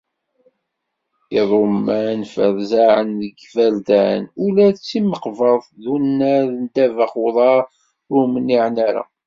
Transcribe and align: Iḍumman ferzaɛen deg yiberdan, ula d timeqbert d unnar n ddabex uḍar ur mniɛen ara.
Iḍumman 1.39 2.21
ferzaɛen 2.33 3.09
deg 3.21 3.35
yiberdan, 3.41 4.23
ula 4.45 4.67
d 4.75 4.77
timeqbert 4.87 5.65
d 5.83 5.83
unnar 5.95 6.45
n 6.61 6.63
ddabex 6.67 7.13
uḍar 7.25 7.61
ur 8.15 8.23
mniɛen 8.33 8.75
ara. 8.87 9.03